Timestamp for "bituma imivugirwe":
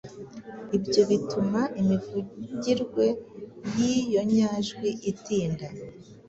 1.09-3.05